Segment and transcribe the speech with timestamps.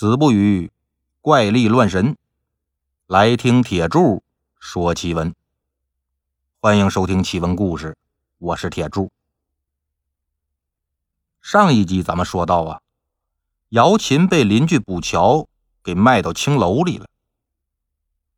[0.00, 0.72] 子不语
[1.20, 2.16] 怪力乱神，
[3.06, 4.22] 来听铁柱
[4.58, 5.34] 说奇闻。
[6.58, 7.98] 欢迎收听奇闻故事，
[8.38, 9.10] 我是铁柱。
[11.42, 12.80] 上一集咱们说到啊，
[13.68, 15.46] 姚琴被邻居补桥
[15.82, 17.06] 给卖到青楼里了。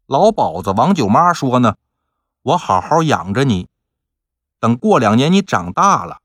[0.06, 1.76] 老鸨子王九妈说呢，
[2.42, 3.68] 我好好养着你，
[4.58, 6.22] 等过两年你长大了，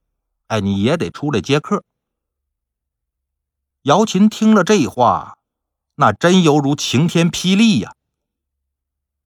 [0.47, 1.83] 哎，你也得出来接客。
[3.88, 5.38] 姚琴听了这话，
[5.95, 7.95] 那真犹如晴天霹雳呀！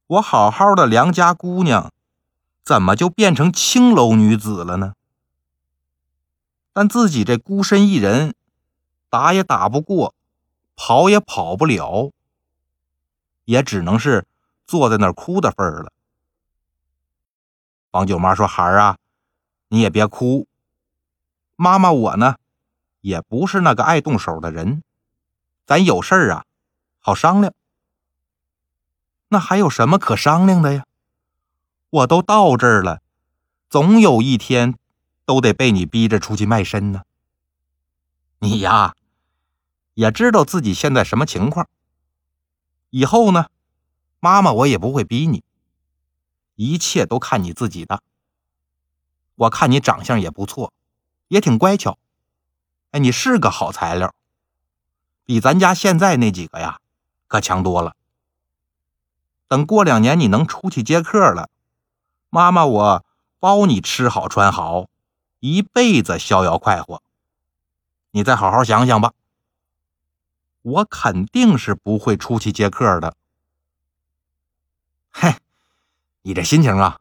[0.06, 1.92] 我好好的良家姑娘，
[2.64, 4.94] 怎么就变成青楼女子了呢？
[6.74, 8.36] 但自己这孤身一人，
[9.10, 10.14] 打也打不过，
[10.76, 12.12] 跑也跑不了，
[13.46, 14.28] 也只能是
[14.68, 15.92] 坐在那儿哭的份儿了。
[17.90, 19.00] 王九妈说：“孩儿啊，
[19.70, 20.46] 你也别哭，
[21.56, 22.36] 妈妈我呢。”
[23.02, 24.82] 也不是那个爱动手的人，
[25.66, 26.46] 咱有事儿啊，
[27.00, 27.54] 好商量。
[29.30, 30.86] 那还有什么可商量的呀？
[31.90, 33.02] 我都到这儿了，
[33.70, 34.78] 总有一天
[35.26, 37.04] 都得被你逼着出去卖身呢。
[38.40, 38.96] 你呀，
[39.94, 41.68] 也知道自己现在什么情况。
[42.92, 43.48] 以后呢，
[44.20, 45.44] 妈妈我也不会逼你，
[46.56, 48.04] 一切都看你自己的。
[49.36, 50.72] 我看你长相也不错，
[51.30, 51.98] 也挺乖巧。
[52.92, 54.14] 哎，你是个好材料，
[55.24, 56.80] 比咱家现在那几个呀，
[57.28, 57.96] 可强多了。
[59.48, 61.50] 等过两年你能出去接客了，
[62.30, 63.06] 妈妈我
[63.40, 64.88] 包你吃好穿好，
[65.40, 67.02] 一辈子逍遥快活。
[68.12, 69.14] 你再好好想想吧。
[70.62, 73.16] 我肯定是不会出去接客的。
[75.12, 75.36] 嘿，
[76.24, 77.00] 你这心情啊，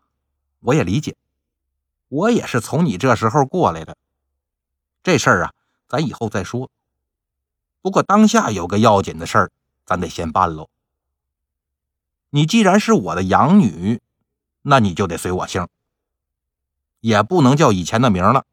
[0.60, 1.16] 我也理解，
[2.08, 3.96] 我也是从你这时候过来的。
[5.02, 5.52] 这事儿啊。
[5.90, 6.70] 咱以后再说。
[7.82, 9.50] 不过当下有个要紧的事儿，
[9.84, 10.70] 咱得先办喽。
[12.30, 14.00] 你既然是我的养女，
[14.62, 15.66] 那你就得随我姓，
[17.00, 18.46] 也不能叫以前的名了。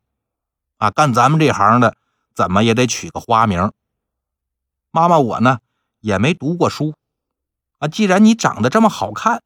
[0.77, 1.95] 啊，干咱们这行的，
[2.33, 3.71] 怎么也得取个花名。
[4.89, 5.59] 妈妈我呢，
[5.99, 6.95] 也没读过书。
[7.77, 9.43] 啊，既然你长得这么好看，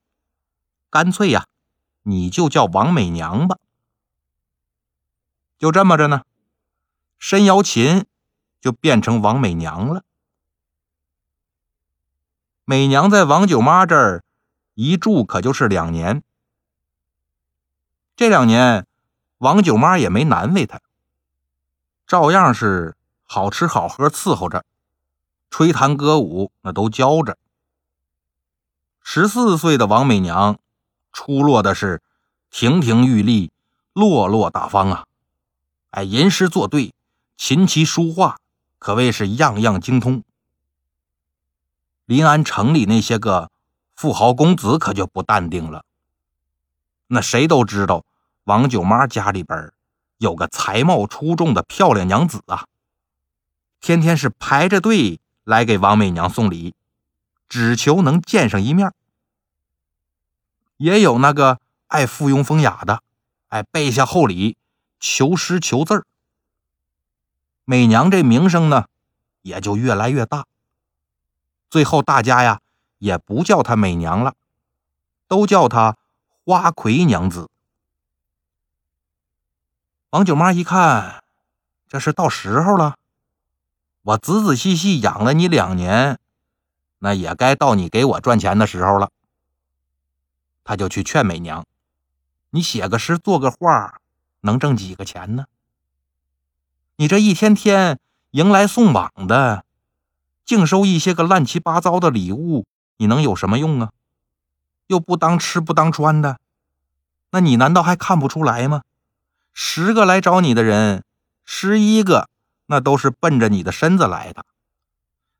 [0.90, 1.46] 干脆呀，
[2.04, 3.58] 你就叫王美娘吧。
[5.60, 6.24] 就这么着呢。
[7.22, 8.08] 申瑶琴
[8.59, 10.04] 就变成王美娘了。
[12.66, 14.24] 美娘在王九妈这儿
[14.74, 16.24] 一住可就是两年。
[18.16, 18.88] 这两年，
[19.38, 20.82] 王九妈也没难为她，
[22.08, 24.66] 照样是好吃好喝伺候着，
[25.52, 27.38] 吹弹歌舞那都教着。
[29.00, 30.58] 十四岁的王美娘
[31.14, 32.02] 出落的是
[32.50, 33.52] 亭亭玉立、
[33.94, 35.06] 落落大方啊！
[35.92, 36.96] 哎，吟诗作对。
[37.44, 38.38] 琴棋书画
[38.78, 40.24] 可谓是样样精通。
[42.06, 43.50] 临安城里那些个
[43.96, 45.84] 富豪公子可就不淡定了。
[47.07, 48.06] 那谁都知道，
[48.44, 49.74] 王九妈家里边
[50.19, 52.68] 有个才貌出众的漂亮娘子啊，
[53.79, 56.75] 天天是排着队来给王美娘送礼，
[57.50, 58.94] 只求能见上一面。
[60.78, 63.02] 也有那个爱附庸风雅的，
[63.47, 64.58] 哎，背下厚礼，
[65.00, 66.06] 求诗求字儿。
[67.72, 68.88] 美娘这名声呢，
[69.44, 70.46] 也就越来越大。
[71.70, 72.59] 最后大家呀，
[72.98, 74.36] 也不叫她美娘了，
[75.30, 75.96] 都叫她
[76.44, 77.50] 花魁娘子。
[80.09, 81.24] 王九妈一看，
[81.88, 82.98] 这是到时候了，
[84.02, 86.20] 我仔仔细细养了你两年，
[87.00, 89.12] 那也该到你给我赚钱的时候了。
[90.66, 91.66] 他就去劝美娘
[92.52, 94.02] ：“你写个诗，做个画，
[94.42, 95.46] 能挣几个钱呢？”
[97.02, 99.66] 你这一天天迎来送往的，
[100.46, 102.68] 净收一些个乱七八糟的礼物，
[102.98, 103.92] 你能有什么用啊？
[104.86, 106.40] 又不当吃不当穿的，
[107.32, 108.84] 那你难道还看不出来吗？
[109.52, 111.04] 十个来找你的人，
[111.44, 112.30] 十一个
[112.68, 114.46] 那都是奔着你的身子来的，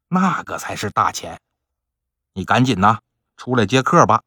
[0.08, 1.40] 那个才是大钱。
[2.34, 3.02] 你赶紧呐，
[3.38, 4.24] 出来接客吧。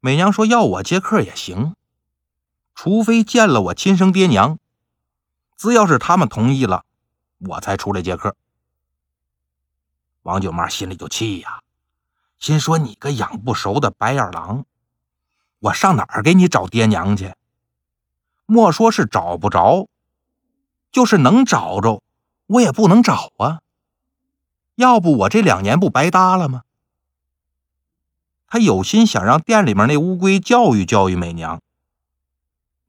[0.00, 1.74] 美娘说：“要我接客也行，
[2.74, 4.58] 除非见了我亲生爹娘。”
[5.56, 6.84] 只要是他们同意了，
[7.38, 8.36] 我才出来接客。
[10.22, 11.62] 王九妈心里就气呀，
[12.38, 14.64] 心说：“你个养不熟的白眼狼，
[15.60, 17.34] 我上哪儿给你找爹娘去？
[18.44, 19.88] 莫说是找不着，
[20.92, 22.02] 就是能找着，
[22.46, 23.60] 我也不能找啊。
[24.74, 26.64] 要不我这两年不白搭了吗？”
[28.48, 31.60] 他有心想让店里面那乌龟教育教育美娘，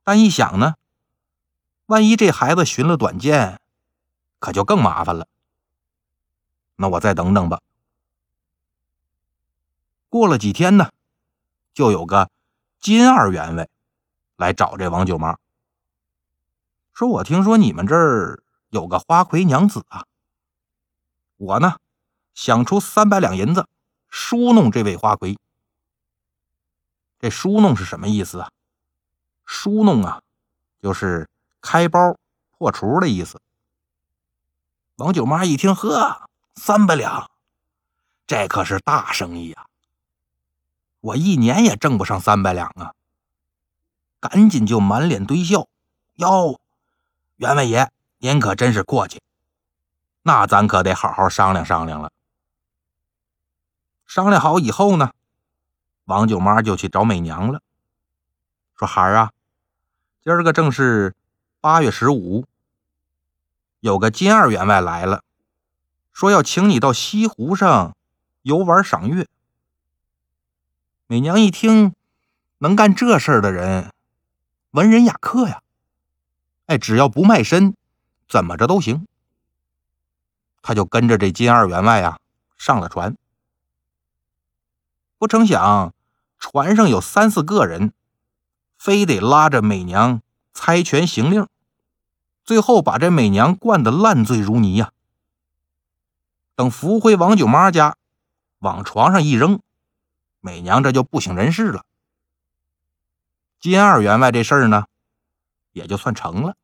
[0.03, 0.75] 但一想呢。
[1.87, 3.61] 万一这孩子寻了短见，
[4.39, 5.27] 可就更麻烦了。
[6.75, 7.61] 那我再等等吧。
[10.09, 10.91] 过了几天呢，
[11.73, 12.29] 就有个
[12.79, 13.69] 金二员外
[14.35, 15.37] 来找这王九妈，
[16.93, 20.05] 说：“我听说你们这儿有个花魁娘子啊，
[21.37, 21.77] 我呢
[22.33, 23.65] 想出三百两银子
[24.09, 25.37] 梳弄这位花魁。
[27.19, 28.51] 这梳弄是什么意思啊？
[29.45, 30.21] 梳弄啊，
[30.81, 31.29] 就是
[31.67, 32.17] 开包
[32.57, 33.41] 破除的意思。”
[34.95, 37.29] 王九妈一听，呵，三百两，
[38.25, 39.67] 这可是大生意啊！
[41.01, 42.93] 我一年也挣不上三百两啊！
[44.19, 45.67] 赶紧就满脸堆笑，
[46.15, 46.59] 哟，
[47.35, 49.21] 员外爷，您可真是阔气，
[50.23, 52.11] 那咱可得好好商量商量了。
[54.07, 55.11] 商量好以后呢，
[56.05, 57.61] 王九妈就去找美娘了，
[58.75, 59.31] 说：“孩儿啊，
[60.23, 61.15] 今儿个正是
[61.59, 62.45] 八月十五。”
[63.79, 65.23] 有个金二员外来了，
[66.11, 67.95] 说要请你到西湖上
[68.41, 69.27] 游玩赏月。
[71.05, 71.93] 美娘一听，
[72.57, 73.91] 能干这事的人，
[74.71, 75.61] 文人雅客呀，
[76.65, 77.75] 哎，只要不卖身，
[78.27, 79.07] 怎么着都行。
[80.61, 82.19] 他就跟着这金二员外呀
[82.57, 83.15] 上了船。
[85.19, 85.93] 不成想，
[86.39, 87.93] 船上有三四个人，
[88.77, 90.21] 非得拉着美娘
[90.57, 91.47] 猜拳行令。
[92.43, 94.91] 最后把这美娘灌得烂醉如泥呀！
[96.55, 97.95] 等扶回王九妈家，
[98.57, 99.61] 往床上一扔，
[100.39, 101.85] 美娘这就不省人事了。
[103.59, 104.87] 金二员外这事儿呢，
[105.73, 106.57] 也就算成了。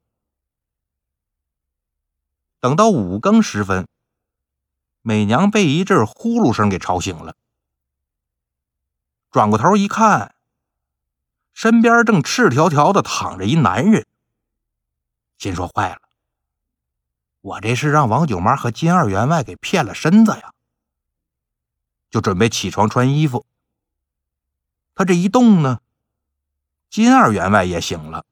[2.60, 3.88] 等到五更时分，
[5.04, 7.36] 美娘被一阵呼噜声给吵醒了，
[9.30, 10.34] 转过头一看，
[11.54, 14.06] 身边正赤条条的躺着一男人。
[15.38, 16.02] 心说坏了，
[17.42, 20.54] 我这是让王九妈和金二员外给骗了身子呀！
[22.10, 23.46] 就准备起床穿衣服。
[24.96, 25.80] 他这一动呢，
[26.90, 28.26] 金二员外也醒了，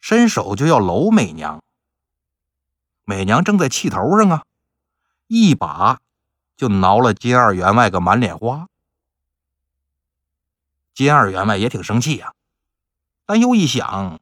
[0.00, 1.62] 伸手就要搂美娘。
[3.04, 4.44] 美娘正在气头上啊，
[5.26, 6.00] 一把
[6.56, 8.68] 就挠了金二员外个满脸花。
[10.94, 12.34] 金二员外也挺生气呀，
[13.26, 14.20] 但又一想。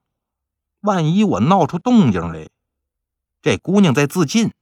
[0.81, 2.49] 万一我闹出动静来，
[3.41, 4.53] 这姑娘在自尽，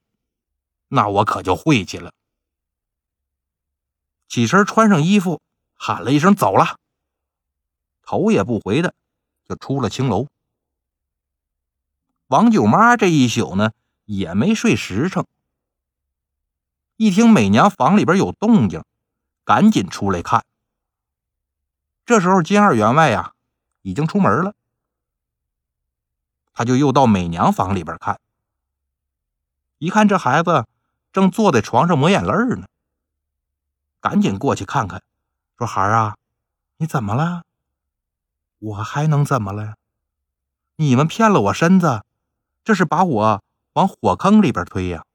[0.89, 2.13] 那我可就晦气了。
[4.27, 5.41] 起身穿上衣服，
[5.73, 6.77] 喊了一声“走了”，
[8.03, 8.93] 头也不回的
[9.49, 10.27] 就出了青楼。
[12.27, 13.71] 王九妈这一宿呢
[14.05, 15.25] 也没睡实诚，
[16.97, 18.83] 一听美娘房里边有动静，
[19.43, 20.45] 赶紧出来看。
[22.05, 23.33] 这时候金二员外呀
[23.81, 24.55] 已经出门了。
[26.53, 28.19] 他就又到美娘房里边看，
[29.77, 30.67] 一看这孩子
[31.13, 32.67] 正坐在床上抹眼泪呢，
[33.99, 35.01] 赶紧过去看看，
[35.57, 36.17] 说：“孩儿啊，
[36.77, 37.43] 你怎么了？
[38.59, 39.75] 我还能怎么了？
[40.75, 42.03] 你们骗了我身子，
[42.63, 43.43] 这是把我
[43.73, 45.05] 往火坑里边推呀！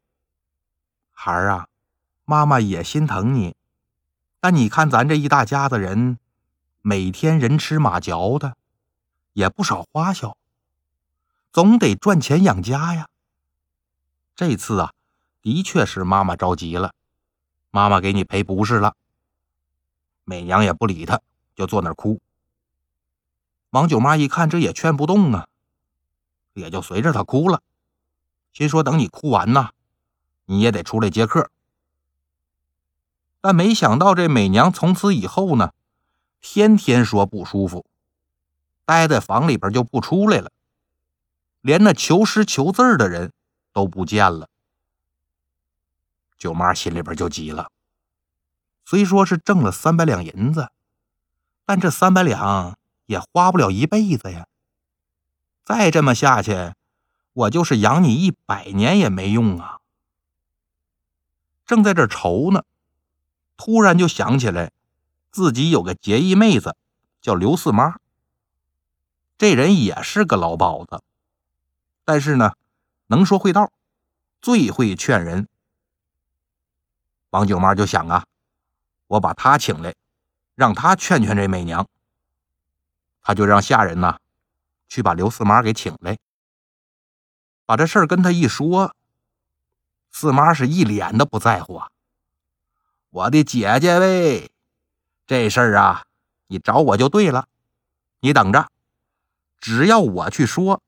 [1.12, 1.68] 孩儿啊，
[2.24, 3.54] 妈妈也心疼你，
[4.40, 6.18] 但你看咱这一大家子人，
[6.88, 8.56] 每天人吃马嚼的，
[9.32, 10.36] 也不少花销。”
[11.52, 13.08] 总得赚钱养家呀。
[14.36, 14.92] 这次啊，
[15.42, 16.94] 的确是妈妈着急了，
[17.72, 18.94] 妈妈给你赔不是了。
[20.22, 21.20] 美娘也不理他，
[21.56, 22.20] 就坐那儿哭。
[23.70, 25.48] 王九妈一看这也劝不动啊，
[26.52, 27.62] 也就随着他哭了，
[28.52, 29.72] 心说等你哭完呐，
[30.44, 31.50] 你也得出来接客。
[33.40, 35.72] 但没想到这美娘从此以后呢，
[36.48, 37.84] 天天说不舒服，
[38.84, 40.52] 待在房里边就不出来了。
[41.60, 43.32] 连那求诗求字的人
[43.72, 44.48] 都不见了，
[46.38, 47.72] 舅妈心里边就急了。
[48.84, 50.70] 虽说是挣了三百两银子，
[51.64, 54.46] 但这三百两也花不了一辈子呀。
[55.64, 56.74] 再这么下去，
[57.32, 59.80] 我就是养你一百年也没用啊。
[61.66, 62.62] 正在这愁呢，
[63.56, 64.70] 突然就想起来，
[65.36, 66.78] 自己有个结义妹子
[67.20, 67.98] 叫刘四妈，
[69.36, 71.02] 这人也是个老鸨子。
[72.06, 72.54] 但是呢，
[73.08, 73.70] 能说会道，
[74.40, 75.46] 最会劝人。
[77.28, 78.24] 王九妈就想啊，
[79.08, 79.94] 我把她请来，
[80.54, 81.86] 让她劝劝这美娘。
[83.20, 84.16] 他就让下人呐，
[84.88, 86.16] 去把刘四妈给请来，
[87.66, 88.96] 把这事儿跟他一说。
[90.10, 91.90] 四妈是一脸的不在乎啊，
[93.10, 94.50] 我的姐姐喂，
[95.26, 96.04] 这事儿啊，
[96.46, 97.48] 你找我就对了，
[98.20, 98.68] 你等着，
[99.58, 100.82] 只要我去说。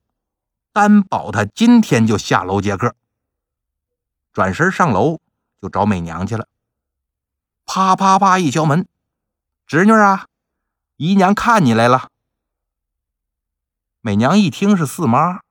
[0.71, 2.95] 担保他今天就下楼接客。
[4.31, 5.19] 转身上楼
[5.59, 6.47] 就找美娘去了。
[7.65, 8.87] 啪啪啪一敲门，
[9.65, 10.27] 侄女啊，
[10.95, 12.09] 姨娘看你来了。
[13.99, 15.41] 美娘一听是四妈，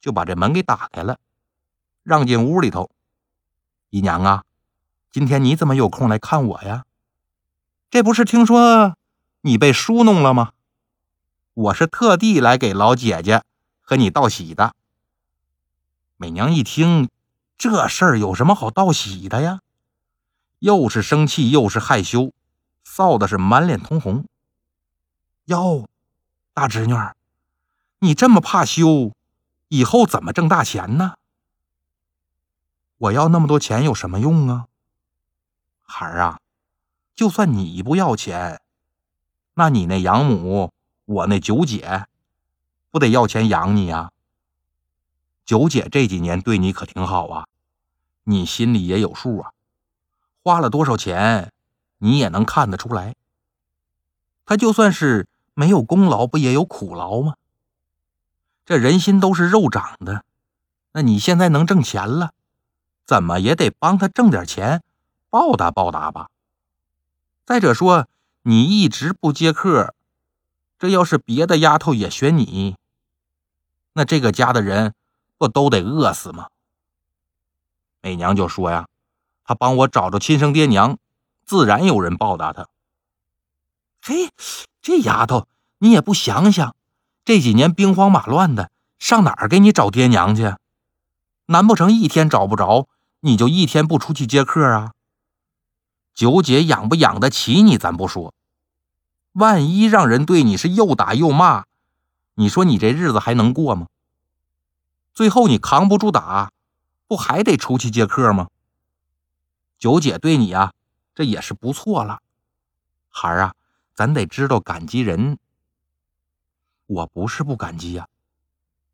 [0.00, 1.18] 就把这门给打开了，
[2.02, 2.90] 让进屋里头。
[3.90, 4.44] 姨娘啊，
[5.10, 6.84] 今天你怎么有空来看我呀？
[7.90, 8.96] 这不是听说
[9.40, 10.52] 你被书弄了吗？
[11.54, 13.42] 我是特地来给老姐姐
[13.80, 14.76] 和你道喜的。
[16.16, 17.08] 美娘一听，
[17.58, 19.58] 这事儿有什么好道喜的呀？
[20.60, 22.32] 又是生气又是害羞，
[22.86, 24.24] 臊的是满脸通红。
[25.46, 25.88] 哟，
[26.54, 27.16] 大侄女儿，
[27.98, 29.12] 你这么怕羞，
[29.66, 31.14] 以后怎么挣大钱呢？
[32.98, 34.66] 我要那么多钱有什么用啊？
[35.82, 36.39] 孩儿啊，
[37.20, 38.62] 就算你不要钱，
[39.52, 40.72] 那你那养母，
[41.04, 42.06] 我那九姐，
[42.90, 44.10] 不得要钱养你呀？
[45.44, 47.46] 九姐这几年对你可挺好啊，
[48.24, 49.52] 你心里也有数啊。
[50.42, 51.52] 花了多少钱，
[51.98, 53.14] 你也能看得出来。
[54.46, 57.34] 他就算是没有功劳，不也有苦劳吗？
[58.64, 60.24] 这人心都是肉长的，
[60.92, 62.32] 那你现在能挣钱了。
[63.04, 64.82] 怎么也得帮他挣点钱，
[65.28, 66.30] 报答报答吧。
[67.50, 68.06] 再者说，
[68.42, 69.92] 你一直不接客，
[70.78, 72.76] 这要是别的丫头也选你，
[73.92, 74.94] 那这个家的人
[75.36, 76.46] 不都得饿死吗？
[78.02, 78.86] 美娘就说呀
[79.42, 80.96] ：“她帮我找着亲生爹娘，
[81.44, 82.68] 自然有人报答她。”
[84.00, 84.30] 嘿，
[84.80, 86.76] 这丫头，你也不想想，
[87.24, 90.54] 这几年兵荒马乱的，上哪儿给你找爹娘去？
[91.46, 92.86] 难不成一天找不着？
[93.22, 94.92] 你就一天不出去接客啊？
[96.20, 98.34] 九姐养不养得起你，咱不说，
[99.32, 101.64] 万一让人对你是又打又骂，
[102.34, 103.86] 你说你这日子还能过吗？
[105.14, 106.52] 最后你扛不住打，
[107.06, 108.50] 不还得出去接客吗？
[109.78, 110.74] 九姐对你呀，
[111.14, 112.20] 这也是不错了，
[113.08, 113.54] 孩儿啊，
[113.94, 115.38] 咱得知道感激人。
[116.84, 118.06] 我不是不感激呀，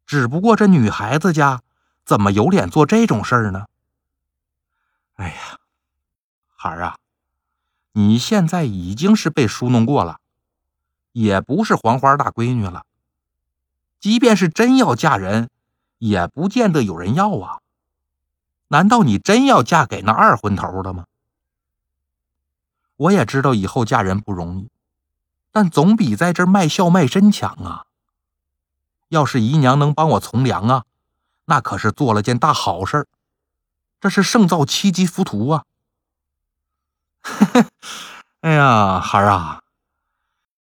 [0.06, 1.60] 只不过这女孩子家
[2.04, 3.66] 怎么有脸做这种事儿呢？
[5.14, 5.58] 哎呀，
[6.54, 6.96] 孩儿啊，
[7.98, 10.20] 你现在已经是被梳弄过了，
[11.12, 12.84] 也不是黄花大闺女了。
[13.98, 15.48] 即便是真要嫁人，
[15.96, 17.60] 也不见得有人要啊。
[18.68, 21.06] 难道你真要嫁给那二婚头的吗？
[22.96, 24.68] 我也知道以后嫁人不容易，
[25.50, 27.86] 但总比在这儿卖笑卖身强啊。
[29.08, 30.84] 要是姨娘能帮我从良啊，
[31.46, 33.08] 那可是做了件大好事。
[34.02, 35.64] 这是胜造七级浮屠啊！
[38.40, 39.62] 哎呀，孩儿啊，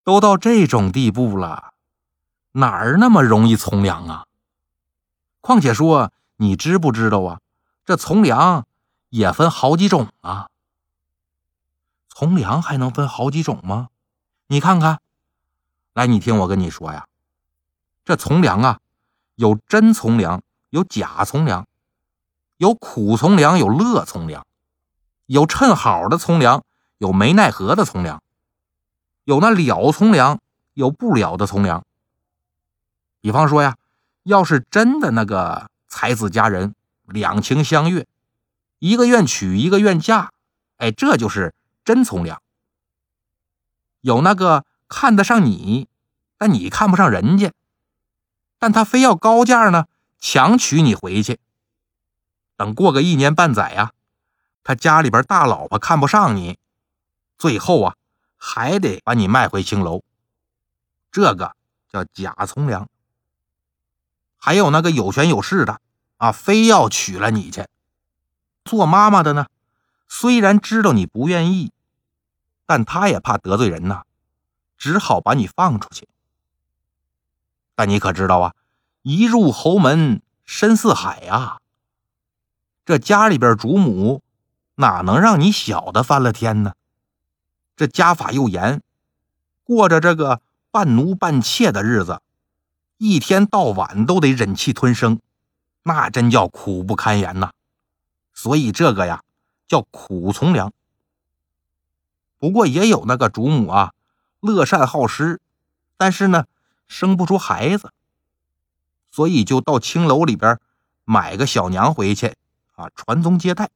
[0.03, 1.73] 都到这种地步了，
[2.53, 4.25] 哪儿那么容易从良啊？
[5.39, 7.39] 况且说，你知不知道啊？
[7.85, 8.65] 这从良
[9.09, 10.47] 也分好几种啊。
[12.07, 13.89] 从良还能分好几种吗？
[14.47, 14.99] 你看看，
[15.93, 17.07] 来，你听我跟你说呀，
[18.03, 18.79] 这从良啊，
[19.35, 21.65] 有真从良，有假从良。
[22.57, 24.45] 有苦从良，有乐从良，
[25.31, 26.65] 有趁好的从良，
[26.97, 28.21] 有没奈何的从良，
[29.23, 30.41] 有那了从良，
[30.73, 31.85] 有不了的从良。
[33.21, 33.77] 比方说呀，
[34.23, 38.05] 要是真的那个才子佳人两情相悦，
[38.79, 40.31] 一个愿娶，一个愿嫁，
[40.75, 42.41] 哎，这就是真从良。
[44.01, 45.87] 有那个看得上你，
[46.37, 47.53] 但你看不上人家，
[48.59, 49.85] 但他非要高价呢，
[50.19, 51.39] 强娶你回去。
[52.57, 53.93] 等过个一年半载呀，
[54.63, 56.59] 他家里边大老婆看不上你，
[57.37, 57.95] 最后啊
[58.37, 60.03] 还得把你卖回青楼，
[61.11, 61.55] 这个
[61.91, 62.87] 叫假从良。
[64.37, 65.79] 还有那个有权有势的
[66.17, 67.67] 啊，非要娶了你去。
[68.63, 69.47] 做妈妈的呢，
[70.07, 71.71] 虽然知道你不愿意，
[72.65, 74.03] 但他也怕得罪人呐，
[74.77, 76.07] 只好把你放出去。
[77.75, 78.55] 但你可知道啊，
[79.01, 81.59] 一入侯门深似海呀。
[82.85, 84.21] 这家里边主母
[84.75, 86.73] 哪能让你小的翻了天呢？
[87.75, 88.81] 这家法又严，
[89.63, 92.21] 过着这个半奴半妾的日子，
[92.97, 95.19] 一天到晚都得忍气吞声，
[95.83, 97.51] 那真叫苦不堪言呐。
[98.33, 99.23] 所以这个呀
[99.67, 100.71] 叫苦从良。
[102.37, 103.93] 不过也有那个主母啊，
[104.39, 105.39] 乐善好施，
[105.97, 106.45] 但是呢
[106.87, 107.91] 生不出孩子，
[109.11, 110.59] 所以就到青楼里边
[111.03, 112.35] 买个小娘回去。
[112.75, 113.69] 啊，传宗接代，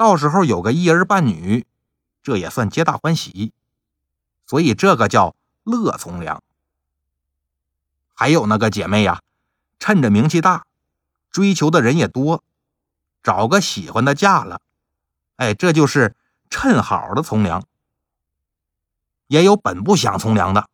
[0.00, 1.66] 到时候有个一儿半女，
[2.22, 3.52] 这也算皆大欢喜。
[4.46, 6.42] 所以这个叫乐从良。
[8.14, 9.20] 还有那个姐妹呀，
[9.78, 10.64] 趁着名气大，
[11.30, 12.42] 追求的人也多，
[13.22, 14.62] 找个喜欢的嫁了，
[15.36, 16.16] 哎，这就是
[16.48, 17.62] 趁好的从良。
[19.26, 20.70] 也有本不想从良的，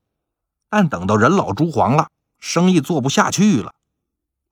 [0.68, 3.74] 但等到人老珠黄了，生意做不下去了，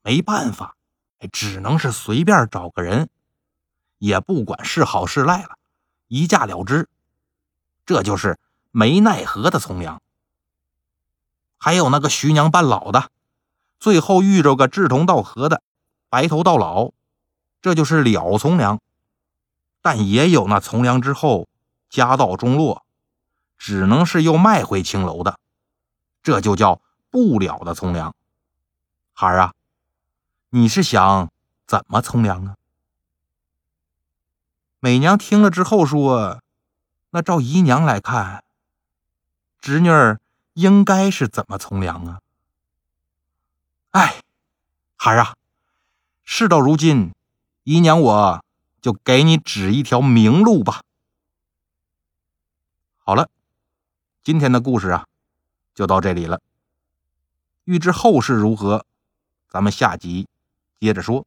[0.02, 0.74] 没办法，
[1.20, 3.08] 哎，只能是随便找个人，
[4.04, 5.56] 也不管是好是赖了，
[6.08, 6.90] 一嫁了之。
[7.86, 8.38] 这就是
[8.70, 10.02] 没奈何的从良。
[11.56, 13.08] 还有那个徐娘半老的，
[13.80, 15.62] 最后遇着个志同道合的，
[16.10, 16.90] 白头到老。
[17.62, 18.78] 这就是了从良，
[19.80, 21.48] 但也有那从良之后
[21.88, 22.84] 家道中落，
[23.56, 25.38] 只能是又卖回青楼的，
[26.22, 28.14] 这就叫不了的从良。
[29.14, 29.54] 孩儿啊，
[30.50, 31.30] 你是想
[31.66, 32.56] 怎么从良啊？
[34.84, 36.42] 美娘听了之后说
[37.08, 38.44] ：“那照姨娘来看，
[39.58, 40.20] 侄女儿
[40.52, 42.20] 应该是怎么从良啊？”
[43.92, 44.20] 哎，
[44.96, 45.36] 孩儿啊，
[46.22, 47.14] 事到如今。
[47.62, 48.44] 姨娘，我
[48.82, 50.82] 就给你指一条明路吧。
[52.98, 53.30] 好了，
[54.22, 55.06] 今天的故事啊，
[55.74, 56.42] 就到这里了。
[57.64, 58.84] 欲知后事如何，
[59.48, 60.28] 咱们下集
[60.78, 61.26] 接着说。